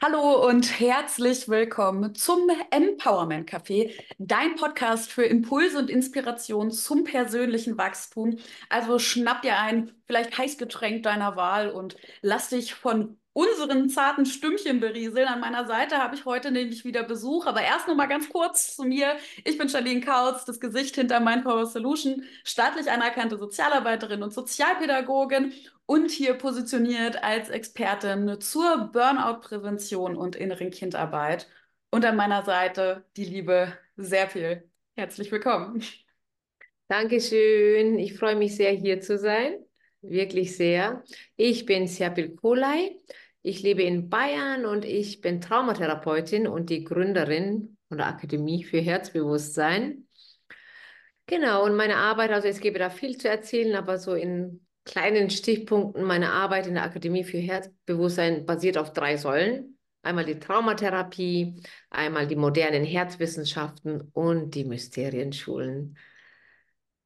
[0.00, 7.76] Hallo und herzlich willkommen zum Empowerment Café, dein Podcast für Impulse und Inspiration zum persönlichen
[7.78, 8.38] Wachstum.
[8.68, 14.80] Also schnapp dir ein vielleicht Heißgetränk deiner Wahl und lass dich von unseren zarten Stimmchen
[14.80, 15.28] berieseln.
[15.28, 18.74] An meiner Seite habe ich heute nämlich wieder Besuch, aber erst noch mal ganz kurz
[18.74, 19.16] zu mir.
[19.44, 25.52] Ich bin Charlene Kautz, das Gesicht hinter Mindpower Solution, staatlich anerkannte Sozialarbeiterin und Sozialpädagogin
[25.86, 31.46] und hier positioniert als Expertin zur Burnout-Prävention und inneren Kindarbeit.
[31.90, 34.68] Und an meiner Seite die liebe Serpil.
[34.96, 35.84] Herzlich willkommen.
[36.88, 38.00] Dankeschön.
[38.00, 39.64] Ich freue mich sehr, hier zu sein.
[40.00, 41.04] Wirklich sehr.
[41.36, 42.96] Ich bin Serpil Kolai.
[43.42, 48.78] Ich lebe in Bayern und ich bin Traumatherapeutin und die Gründerin von der Akademie für
[48.78, 50.08] Herzbewusstsein.
[51.26, 55.30] Genau, und meine Arbeit, also es gäbe da viel zu erzählen, aber so in kleinen
[55.30, 59.78] Stichpunkten, meine Arbeit in der Akademie für Herzbewusstsein basiert auf drei Säulen.
[60.02, 65.98] Einmal die Traumatherapie, einmal die modernen Herzwissenschaften und die Mysterienschulen.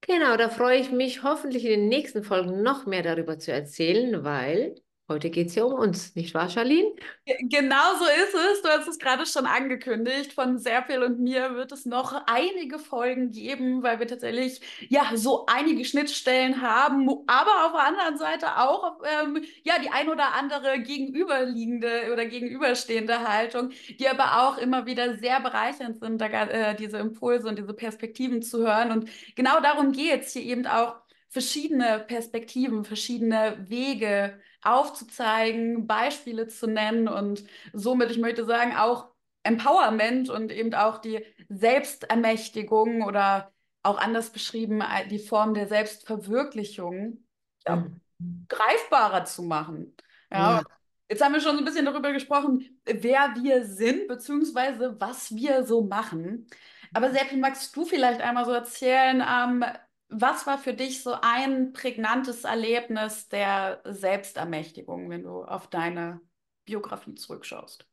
[0.03, 4.25] Genau, da freue ich mich hoffentlich in den nächsten Folgen noch mehr darüber zu erzählen,
[4.25, 4.75] weil
[5.09, 6.93] Heute geht es ja um uns, nicht wahr, Charlene?
[7.27, 8.63] Genau so ist es.
[8.63, 10.33] Du hast es gerade schon angekündigt.
[10.33, 15.47] Von Serpil und mir wird es noch einige Folgen geben, weil wir tatsächlich ja so
[15.47, 20.81] einige Schnittstellen haben, aber auf der anderen Seite auch ähm, ja die ein oder andere
[20.81, 26.99] gegenüberliegende oder gegenüberstehende Haltung, die aber auch immer wieder sehr bereichernd sind, da, äh, diese
[26.99, 28.91] Impulse und diese Perspektiven zu hören.
[28.91, 30.97] Und genau darum geht es hier eben auch
[31.29, 39.09] verschiedene Perspektiven, verschiedene Wege aufzuzeigen, Beispiele zu nennen und somit, ich möchte sagen, auch
[39.43, 47.25] Empowerment und eben auch die Selbstermächtigung oder auch anders beschrieben, äh, die Form der Selbstverwirklichung
[47.67, 47.77] ja,
[48.19, 48.47] mhm.
[48.49, 49.97] greifbarer zu machen.
[50.31, 50.63] Ja, ja.
[51.09, 55.65] Jetzt haben wir schon so ein bisschen darüber gesprochen, wer wir sind, beziehungsweise was wir
[55.65, 56.47] so machen.
[56.95, 59.65] Aber Seppi, magst du vielleicht einmal so erzählen, ähm,
[60.13, 66.21] was war für dich so ein prägnantes Erlebnis der Selbstermächtigung, wenn du auf deine
[66.65, 67.87] Biografie zurückschaust?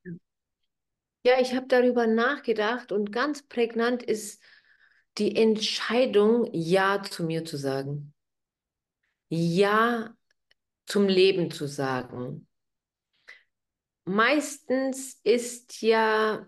[1.23, 4.43] Ja, ich habe darüber nachgedacht und ganz prägnant ist
[5.17, 8.13] die Entscheidung, Ja zu mir zu sagen.
[9.29, 10.13] Ja
[10.85, 12.47] zum Leben zu sagen.
[14.05, 16.45] Meistens ist ja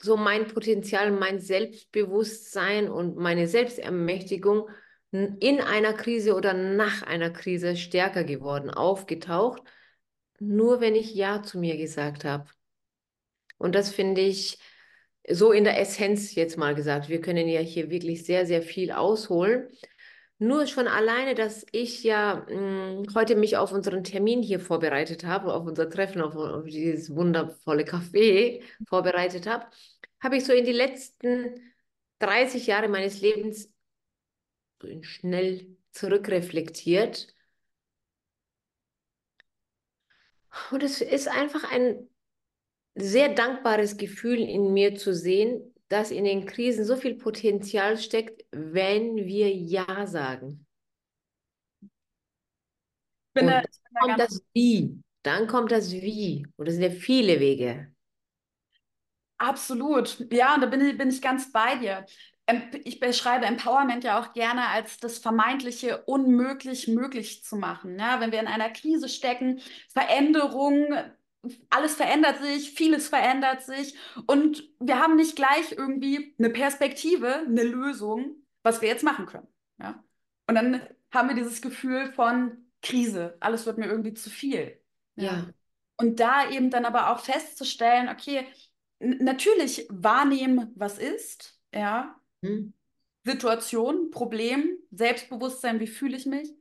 [0.00, 4.68] so mein Potenzial, mein Selbstbewusstsein und meine Selbstermächtigung
[5.40, 9.62] in einer Krise oder nach einer Krise stärker geworden, aufgetaucht,
[10.38, 12.46] nur wenn ich Ja zu mir gesagt habe.
[13.58, 14.58] Und das finde ich
[15.28, 17.08] so in der Essenz jetzt mal gesagt.
[17.08, 19.68] Wir können ja hier wirklich sehr, sehr viel ausholen.
[20.38, 25.24] Nur schon alleine, dass ich ja mh, hm, heute mich auf unseren Termin hier vorbereitet
[25.24, 29.66] habe, auf unser Treffen, auf, auf dieses wundervolle Café vorbereitet habe,
[30.20, 31.54] habe ich so in die letzten
[32.18, 33.70] 30 Jahre meines Lebens
[35.02, 37.28] schnell zurückreflektiert.
[40.70, 42.08] Und es ist einfach ein
[42.94, 48.44] sehr dankbares Gefühl in mir zu sehen, dass in den Krisen so viel Potenzial steckt,
[48.50, 50.66] wenn wir Ja sagen.
[53.38, 53.64] Und dann
[54.00, 55.02] kommt das Wie.
[55.22, 56.46] Dann kommt das Wie.
[56.56, 57.92] Und das sind ja viele Wege.
[59.38, 60.26] Absolut.
[60.32, 62.06] Ja, und da bin ich, bin ich ganz bei dir.
[62.84, 67.98] Ich beschreibe Empowerment ja auch gerne als das vermeintliche unmöglich möglich zu machen.
[67.98, 69.60] Ja, wenn wir in einer Krise stecken,
[69.92, 70.94] Veränderung,
[71.70, 73.96] alles verändert sich, vieles verändert sich
[74.26, 79.48] und wir haben nicht gleich irgendwie eine Perspektive, eine Lösung, was wir jetzt machen können.
[79.78, 80.02] Ja?
[80.46, 80.80] Und dann
[81.12, 84.80] haben wir dieses Gefühl von Krise, alles wird mir irgendwie zu viel.
[85.16, 85.24] Ja.
[85.24, 85.46] ja.
[85.96, 88.46] Und da eben dann aber auch festzustellen, okay,
[88.98, 92.20] natürlich wahrnehmen, was ist, ja.
[93.24, 96.52] Situation, Problem, Selbstbewusstsein, wie fühle ich mich.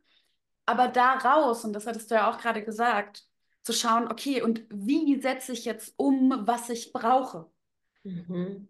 [0.66, 3.28] Aber da raus, und das hattest du ja auch gerade gesagt,
[3.62, 7.50] zu schauen, okay, und wie setze ich jetzt um, was ich brauche?
[8.04, 8.68] Mhm.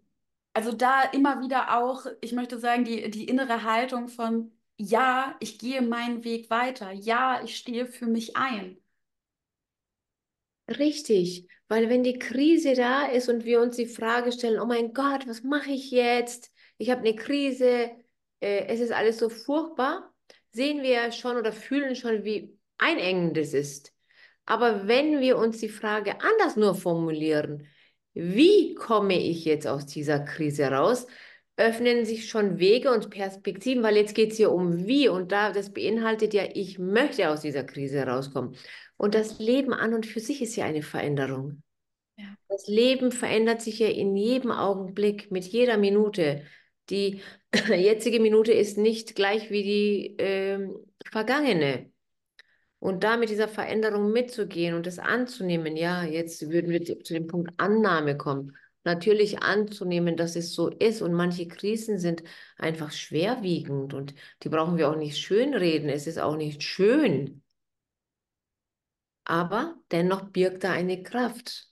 [0.52, 5.58] Also da immer wieder auch, ich möchte sagen, die, die innere Haltung von, ja, ich
[5.58, 8.78] gehe meinen Weg weiter, ja, ich stehe für mich ein.
[10.68, 14.92] Richtig, weil wenn die Krise da ist und wir uns die Frage stellen, oh mein
[14.94, 16.52] Gott, was mache ich jetzt?
[16.78, 17.90] Ich habe eine Krise,
[18.40, 20.12] äh, es ist alles so furchtbar,
[20.50, 23.92] sehen wir ja schon oder fühlen schon, wie einengend es ist.
[24.44, 27.66] Aber wenn wir uns die Frage anders nur formulieren,
[28.14, 31.06] wie komme ich jetzt aus dieser Krise raus,
[31.56, 35.52] öffnen sich schon Wege und Perspektiven, weil jetzt geht es hier um wie und da,
[35.52, 38.56] das beinhaltet ja, ich möchte aus dieser Krise rauskommen.
[38.96, 41.62] Und das Leben an und für sich ist ja eine Veränderung.
[42.18, 42.24] Ja.
[42.48, 46.42] Das Leben verändert sich ja in jedem Augenblick, mit jeder Minute.
[46.90, 47.20] Die
[47.68, 50.68] jetzige Minute ist nicht gleich wie die äh,
[51.10, 51.90] vergangene.
[52.78, 57.26] Und da mit dieser Veränderung mitzugehen und das anzunehmen, ja, jetzt würden wir zu dem
[57.26, 58.56] Punkt Annahme kommen.
[58.84, 62.22] Natürlich anzunehmen, dass es so ist und manche Krisen sind
[62.56, 65.88] einfach schwerwiegend und die brauchen wir auch nicht schönreden.
[65.88, 67.42] Es ist auch nicht schön.
[69.24, 71.68] Aber dennoch birgt da eine Kraft.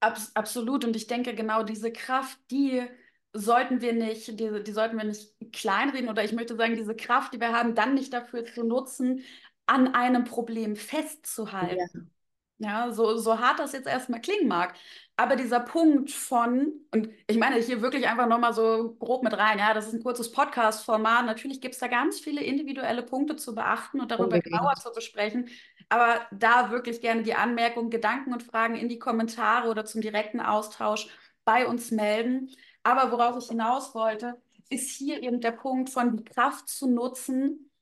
[0.00, 0.84] Abs absolut.
[0.84, 2.86] Und ich denke, genau diese Kraft, die
[3.32, 7.32] sollten wir nicht, die, die sollten wir nicht kleinreden oder ich möchte sagen, diese Kraft,
[7.32, 9.22] die wir haben, dann nicht dafür zu nutzen,
[9.66, 12.10] an einem Problem festzuhalten.
[12.58, 12.86] Ja.
[12.86, 14.74] ja, so, so hart das jetzt erstmal klingen mag.
[15.16, 19.58] Aber dieser Punkt von, und ich meine hier wirklich einfach nochmal so grob mit rein,
[19.58, 21.26] ja, das ist ein kurzes Podcast-Format.
[21.26, 24.46] Natürlich gibt es da ganz viele individuelle Punkte zu beachten und darüber Unbedingt.
[24.46, 25.48] genauer zu besprechen.
[25.88, 30.40] Aber da wirklich gerne die Anmerkungen, Gedanken und Fragen in die Kommentare oder zum direkten
[30.40, 31.08] Austausch
[31.50, 32.48] bei uns melden.
[32.84, 37.72] Aber worauf ich hinaus wollte, ist hier eben der Punkt von die Kraft zu nutzen,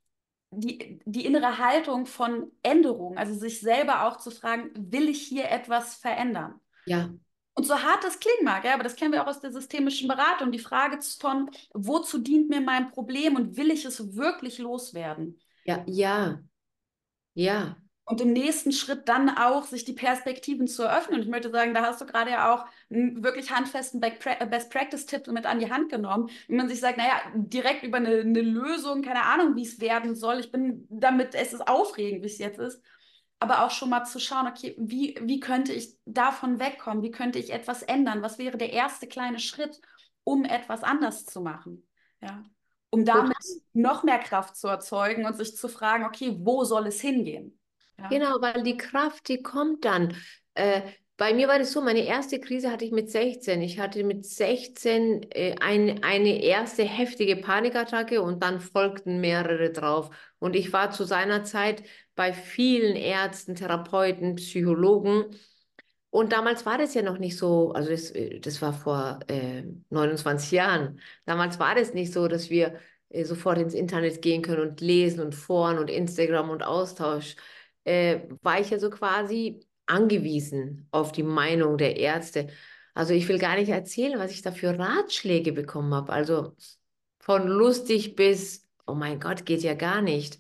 [0.50, 5.50] die, die innere Haltung von Änderung, also sich selber auch zu fragen, will ich hier
[5.50, 6.55] etwas verändern?
[6.87, 7.11] Ja.
[7.53, 10.09] Und so hart das klingen mag, ja, aber das kennen wir auch aus der systemischen
[10.09, 15.38] Beratung, die Frage von, wozu dient mir mein Problem und will ich es wirklich loswerden?
[15.65, 16.41] Ja, ja,
[17.35, 17.76] ja.
[18.08, 21.16] Und im nächsten Schritt dann auch sich die Perspektiven zu eröffnen.
[21.16, 25.26] Und ich möchte sagen, da hast du gerade ja auch einen wirklich handfesten Best Practice-Tipp
[25.26, 29.02] mit an die Hand genommen, wie man sich sagt, naja, direkt über eine, eine Lösung,
[29.02, 30.40] keine Ahnung, wie es werden soll.
[30.40, 32.82] Ich bin damit, es ist aufregend, wie es jetzt ist.
[33.40, 37.02] Aber auch schon mal zu schauen, okay, wie, wie könnte ich davon wegkommen?
[37.02, 38.22] Wie könnte ich etwas ändern?
[38.22, 39.82] Was wäre der erste kleine Schritt,
[40.25, 41.87] um etwas anders zu machen?
[42.22, 42.43] Ja.
[42.88, 43.37] Um damit
[43.75, 47.57] noch mehr Kraft zu erzeugen und sich zu fragen, okay, wo soll es hingehen?
[47.98, 48.08] Ja.
[48.08, 50.14] Genau, weil die Kraft, die kommt dann.
[50.54, 50.82] Äh,
[51.18, 53.60] bei mir war das so, meine erste Krise hatte ich mit 16.
[53.60, 60.10] Ich hatte mit 16 äh, ein, eine erste heftige Panikattacke und dann folgten mehrere drauf.
[60.38, 61.82] Und ich war zu seiner Zeit
[62.14, 65.36] bei vielen Ärzten, Therapeuten, Psychologen.
[66.10, 69.64] Und damals war das ja noch nicht so, also das, äh, das war vor äh,
[69.90, 71.00] 29 Jahren.
[71.26, 72.78] Damals war das nicht so, dass wir
[73.08, 77.34] äh, sofort ins Internet gehen können und lesen und Foren und Instagram und Austausch
[77.88, 82.49] äh, war ich ja so quasi angewiesen auf die Meinung der Ärzte.
[82.94, 86.12] Also ich will gar nicht erzählen, was ich da für Ratschläge bekommen habe.
[86.12, 86.55] Also
[87.20, 90.38] von lustig bis, oh mein Gott, geht ja gar nicht.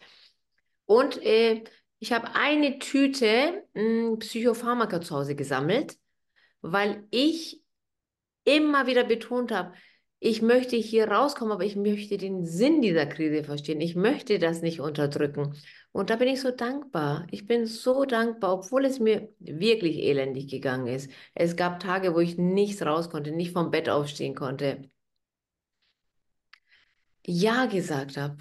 [0.84, 1.64] Und äh,
[1.98, 5.96] ich habe eine Tüte mh, hm, Psychopharmaka zu Hause gesammelt,
[6.60, 7.62] weil ich
[8.44, 9.74] immer wieder betont habe,
[10.20, 13.80] ich möchte hier rauskommen, aber ich möchte den Sinn dieser Krise verstehen.
[13.80, 15.54] Ich möchte das nicht unterdrücken.
[15.92, 17.26] Und da bin ich so dankbar.
[17.30, 21.10] Ich bin so dankbar, obwohl es mir wirklich elendig gegangen ist.
[21.34, 24.90] Es gab Tage, wo ich nichts raus konnte, nicht vom Bett aufstehen konnte.
[27.24, 28.38] Ja gesagt habe.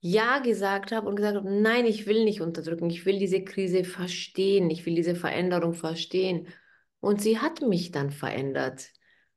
[0.00, 2.88] Ja gesagt habe und gesagt habe, nein, ich will nicht unterdrücken.
[2.88, 4.70] Ich will diese Krise verstehen.
[4.70, 6.48] Ich will diese Veränderung verstehen.
[7.00, 8.90] Und sie hat mich dann verändert.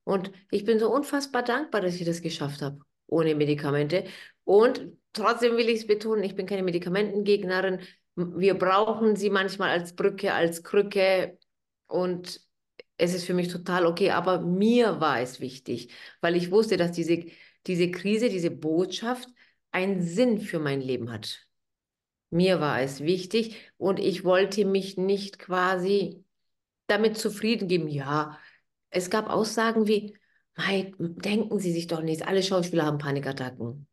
[0.03, 4.05] Und ich bin so unfassbar dankbar, dass ich das geschafft habe, ohne Medikamente.
[4.43, 7.79] Und trotzdem will ich es betonen, ich bin keine Medikamentengegnerin.
[8.15, 11.37] Wir brauchen sie manchmal als Brücke, als Krücke.
[11.87, 12.41] Und
[12.97, 14.11] es ist für mich total okay.
[14.11, 15.89] Aber mir war es wichtig,
[16.21, 17.25] weil ich wusste, dass diese,
[17.65, 19.29] diese Krise, diese Botschaft
[19.71, 21.47] einen Sinn für mein Leben hat.
[22.29, 26.23] Mir war es wichtig und ich wollte mich nicht quasi
[26.87, 28.39] damit zufrieden geben, ja,
[28.93, 30.15] es gab Aussagen wie,
[30.55, 33.87] Mike, denken Sie sich doch nichts, alle Schauspieler haben Panikattacken.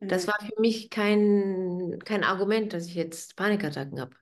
[0.00, 0.32] Das mhm.
[0.32, 4.16] war für mich kein, kein Argument, dass ich jetzt Panikattacken habe.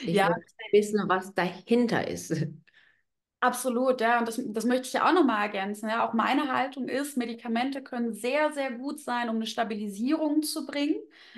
[0.00, 0.28] Ich ja.
[0.28, 0.42] wollte
[0.72, 2.34] wissen, was dahinter ist.
[3.40, 5.88] Absolut, ja, und das, das möchte ich ja auch nochmal ergänzen.
[5.88, 6.06] Ja.
[6.06, 10.96] Auch meine Haltung ist, Medikamente können sehr, sehr gut sein, um eine Stabilisierung zu bringen,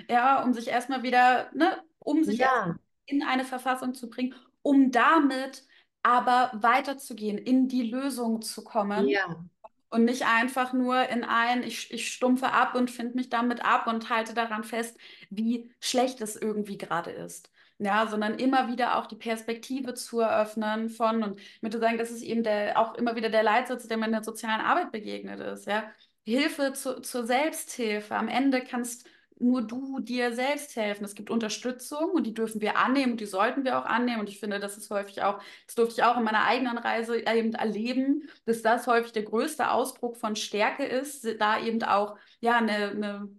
[0.09, 2.75] ja, um sich erstmal wieder, ne, um sich ja.
[3.05, 5.63] in eine Verfassung zu bringen, um damit
[6.03, 9.07] aber weiterzugehen, in die Lösung zu kommen.
[9.07, 9.43] Ja.
[9.91, 13.87] Und nicht einfach nur in ein, ich, ich stumpfe ab und finde mich damit ab
[13.87, 14.97] und halte daran fest,
[15.31, 17.51] wie schlecht es irgendwie gerade ist.
[17.79, 22.11] Ja, sondern immer wieder auch die Perspektive zu eröffnen von, und ich möchte sagen, das
[22.11, 25.39] ist eben der, auch immer wieder der Leitsatz, der mir in der sozialen Arbeit begegnet
[25.39, 25.89] ist, ja.
[26.25, 28.15] Hilfe zu, zur Selbsthilfe.
[28.15, 31.05] Am Ende kannst du nur du dir selbst helfen.
[31.05, 34.19] Es gibt Unterstützung und die dürfen wir annehmen und die sollten wir auch annehmen.
[34.19, 37.17] Und ich finde, das ist häufig auch, das durfte ich auch in meiner eigenen Reise
[37.19, 42.57] eben erleben, dass das häufig der größte Ausdruck von Stärke ist, da eben auch ja
[42.57, 43.29] eine, eine,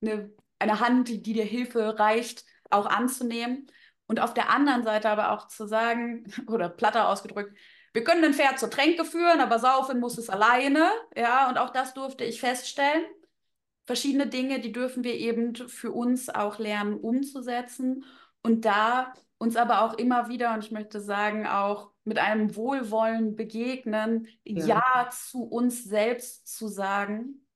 [0.00, 3.66] eine, eine Hand, die, die dir Hilfe reicht, auch anzunehmen.
[4.06, 7.56] Und auf der anderen Seite aber auch zu sagen, oder platter ausgedrückt,
[7.94, 10.88] wir können ein Pferd zur Tränke führen, aber saufen muss es alleine.
[11.16, 13.04] Ja, und auch das durfte ich feststellen.
[13.88, 18.04] Verschiedene Dinge, die dürfen wir eben für uns auch lernen umzusetzen.
[18.42, 23.34] Und da uns aber auch immer wieder, und ich möchte sagen, auch mit einem Wohlwollen
[23.34, 27.46] begegnen, ja, ja zu uns selbst zu sagen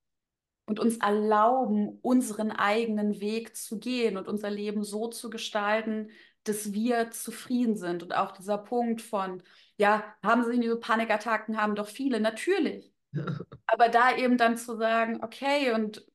[0.64, 6.08] und uns erlauben, unseren eigenen Weg zu gehen und unser Leben so zu gestalten,
[6.44, 8.02] dass wir zufrieden sind.
[8.02, 9.42] Und auch dieser Punkt von,
[9.76, 12.90] ja, haben sie diese Panikattacken, haben doch viele, natürlich.
[13.66, 16.06] Aber da eben dann zu sagen, okay, und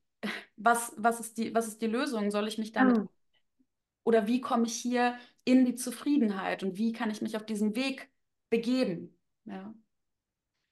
[0.57, 2.31] was, was, ist, die, was ist die Lösung?
[2.31, 2.97] Soll ich mich damit.
[2.97, 3.07] Ja.
[4.03, 7.75] Oder wie komme ich hier in die Zufriedenheit und wie kann ich mich auf diesen
[7.75, 8.09] Weg
[8.49, 9.17] begeben?
[9.45, 9.73] Ja.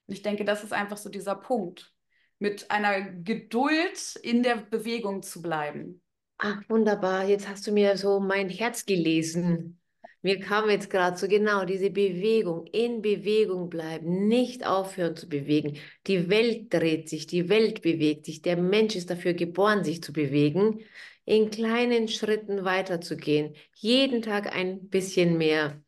[0.07, 1.93] Und ich denke, das ist einfach so dieser Punkt,
[2.39, 6.01] mit einer Geduld in der Bewegung zu bleiben.
[6.37, 7.25] Ach, wunderbar.
[7.25, 9.79] Jetzt hast du mir so mein Herz gelesen.
[10.25, 15.77] Mir kam jetzt gerade so genau diese Bewegung, in Bewegung bleiben, nicht aufhören zu bewegen.
[16.07, 18.41] Die Welt dreht sich, die Welt bewegt sich.
[18.41, 20.79] Der Mensch ist dafür geboren, sich zu bewegen,
[21.25, 23.53] in kleinen Schritten weiterzugehen.
[23.75, 25.83] Jeden Tag ein bisschen mehr.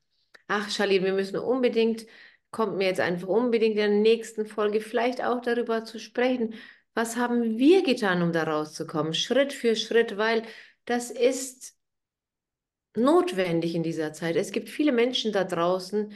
[0.48, 2.06] Ach, Charlene, wir müssen unbedingt,
[2.52, 6.54] kommt mir jetzt einfach unbedingt in der nächsten Folge vielleicht auch darüber zu sprechen,
[6.94, 9.16] was haben wir getan, um da rauszukommen?
[9.16, 10.44] Schritt für Schritt, weil
[10.86, 11.77] das ist
[12.98, 14.36] notwendig in dieser Zeit.
[14.36, 16.12] Es gibt viele Menschen da draußen,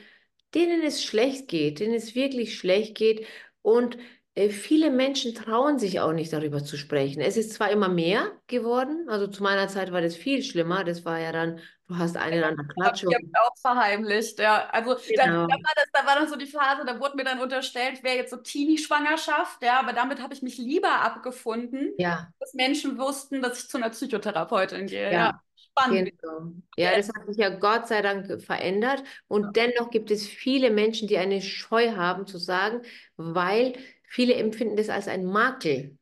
[0.54, 3.26] denen es schlecht geht, denen es wirklich schlecht geht
[3.62, 3.98] und
[4.36, 7.22] äh, viele Menschen trauen sich auch nicht darüber zu sprechen.
[7.22, 11.06] Es ist zwar immer mehr geworden, also zu meiner Zeit war das viel schlimmer, das
[11.06, 11.60] war ja dann
[11.92, 13.08] Du hast einen an der Klatsche.
[13.10, 14.70] Ich habe auch verheimlicht, ja.
[14.70, 15.46] Also genau.
[15.46, 18.02] da, da, war das, da war dann so die Phase, da wurde mir dann unterstellt,
[18.02, 22.30] wäre jetzt so Teenie-Schwangerschaft, ja, aber damit habe ich mich lieber abgefunden, ja.
[22.40, 25.12] dass Menschen wussten, dass ich zu einer Psychotherapeutin gehe.
[25.12, 25.12] Ja.
[25.12, 25.42] ja.
[25.72, 26.12] Spannend.
[26.20, 26.51] Genau.
[26.78, 29.04] Ja, das hat sich ja Gott sei Dank verändert.
[29.28, 29.68] Und ja.
[29.68, 32.82] dennoch gibt es viele Menschen, die eine Scheu haben zu sagen,
[33.16, 33.74] weil
[34.08, 35.98] viele empfinden das als ein Makel.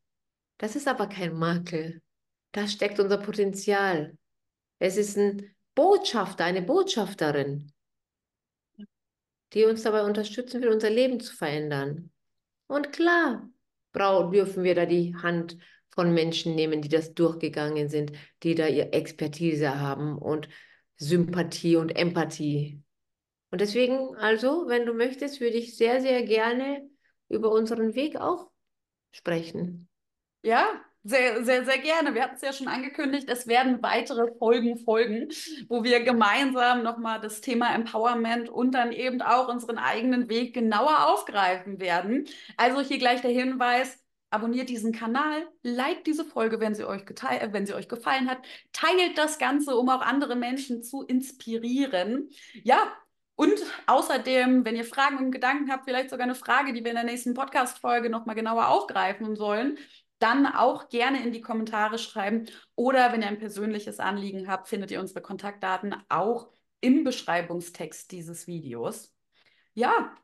[0.58, 2.02] Das ist aber kein Makel.
[2.52, 4.16] Da steckt unser Potenzial.
[4.78, 7.72] Es ist ein Botschafter, eine Botschafterin,
[9.52, 12.10] die uns dabei unterstützen will, unser Leben zu verändern.
[12.66, 13.48] Und klar,
[13.94, 15.56] dürfen wir da die Hand
[16.00, 20.48] von Menschen nehmen, die das durchgegangen sind, die da ihre Expertise haben und
[20.96, 22.82] Sympathie und Empathie.
[23.50, 26.88] Und deswegen, also, wenn du möchtest, würde ich sehr, sehr gerne
[27.28, 28.48] über unseren Weg auch
[29.12, 29.90] sprechen.
[30.42, 30.70] Ja,
[31.02, 32.14] sehr, sehr, sehr gerne.
[32.14, 35.28] Wir hatten es ja schon angekündigt, es werden weitere Folgen folgen,
[35.68, 41.08] wo wir gemeinsam nochmal das Thema Empowerment und dann eben auch unseren eigenen Weg genauer
[41.08, 42.26] aufgreifen werden.
[42.56, 43.98] Also hier gleich der Hinweis,
[44.30, 48.30] abonniert diesen Kanal, liked diese Folge, wenn sie euch, geteilt, äh, wenn sie euch gefallen
[48.30, 48.38] hat,
[48.72, 52.30] teilt das Ganze, um auch andere Menschen zu inspirieren.
[52.62, 52.92] Ja,
[53.36, 56.96] und außerdem, wenn ihr Fragen und Gedanken habt, vielleicht sogar eine Frage, die wir in
[56.96, 59.78] der nächsten Podcast-Folge nochmal genauer aufgreifen sollen,
[60.18, 62.46] dann auch gerne in die Kommentare schreiben.
[62.74, 68.46] Oder wenn ihr ein persönliches Anliegen habt, findet ihr unsere Kontaktdaten auch im Beschreibungstext dieses
[68.46, 69.14] Videos.
[69.74, 70.14] Ja,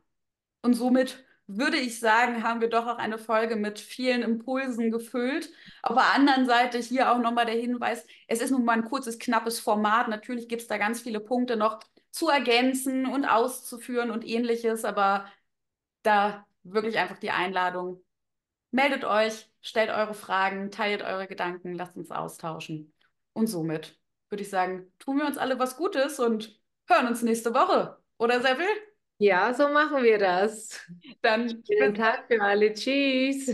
[0.62, 5.50] und somit würde ich sagen, haben wir doch auch eine Folge mit vielen Impulsen gefüllt.
[5.82, 9.18] Auf der anderen Seite hier auch nochmal der Hinweis, es ist nun mal ein kurzes,
[9.18, 10.08] knappes Format.
[10.08, 15.26] Natürlich gibt es da ganz viele Punkte noch zu ergänzen und auszuführen und ähnliches, aber
[16.02, 18.02] da wirklich einfach die Einladung,
[18.76, 22.92] Meldet euch, stellt eure Fragen, teilt eure Gedanken, lasst uns austauschen.
[23.32, 23.98] Und somit
[24.28, 27.96] würde ich sagen, tun wir uns alle was Gutes und hören uns nächste Woche.
[28.18, 28.68] Oder Seville?
[29.18, 30.80] Ja, so machen wir das.
[31.22, 32.72] Dann schönen Tag für alle.
[32.74, 33.50] Tschüss.